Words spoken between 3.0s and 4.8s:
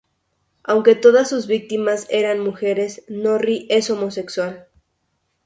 Norris es homosexual.